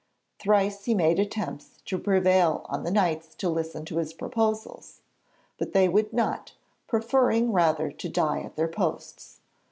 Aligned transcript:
Thrice 0.39 0.85
he 0.85 0.95
made 0.95 1.19
attempts 1.19 1.79
to 1.85 1.99
prevail 1.99 2.65
on 2.67 2.81
the 2.81 2.89
Knights 2.89 3.35
to 3.35 3.47
listen 3.47 3.85
to 3.85 3.97
his 3.97 4.13
proposals, 4.13 5.01
but 5.59 5.73
they 5.73 5.87
would 5.87 6.11
not, 6.11 6.53
preferring 6.87 7.51
rather 7.53 7.91
to 7.91 8.09
die 8.09 8.39
at 8.39 8.55
their 8.55 8.67
posts. 8.67 9.41